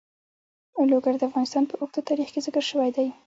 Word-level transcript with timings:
لوگر 0.91 1.13
د 1.17 1.21
افغانستان 1.29 1.63
په 1.67 1.75
اوږده 1.79 2.01
تاریخ 2.09 2.27
کې 2.33 2.43
ذکر 2.45 2.63
شوی 2.71 2.89
دی. 2.95 3.07